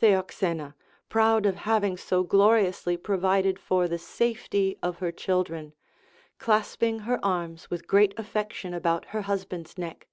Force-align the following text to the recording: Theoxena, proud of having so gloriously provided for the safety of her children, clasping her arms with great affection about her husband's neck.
Theoxena, 0.00 0.72
proud 1.10 1.44
of 1.44 1.56
having 1.68 1.98
so 1.98 2.22
gloriously 2.22 2.96
provided 2.96 3.58
for 3.58 3.86
the 3.86 3.98
safety 3.98 4.78
of 4.82 5.00
her 5.00 5.12
children, 5.12 5.74
clasping 6.38 7.00
her 7.00 7.22
arms 7.22 7.68
with 7.70 7.86
great 7.86 8.14
affection 8.18 8.72
about 8.72 9.04
her 9.12 9.20
husband's 9.28 9.76
neck. 9.76 10.08